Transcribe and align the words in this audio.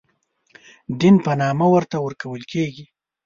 دین 0.99 1.15
په 1.25 1.31
نامه 1.41 1.65
ورته 1.73 1.95
ورکول 2.05 2.41
کېږي. 2.51 2.85